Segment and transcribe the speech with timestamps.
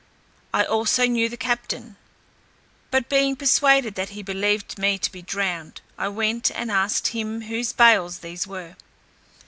[0.51, 1.95] I also knew the captain;
[2.89, 7.41] but being persuaded that he believed me to be drowned, I went, and asked him
[7.41, 8.77] whose bales these were?